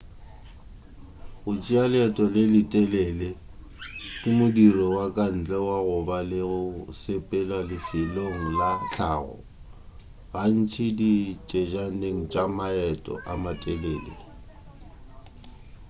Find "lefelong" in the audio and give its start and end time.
7.69-8.41